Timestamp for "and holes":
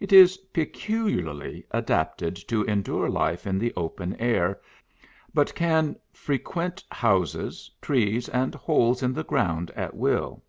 8.30-9.00